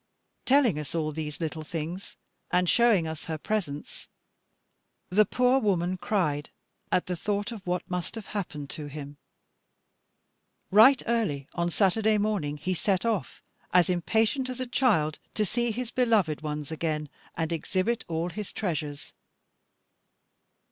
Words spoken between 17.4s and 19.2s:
exhibit all his treasures.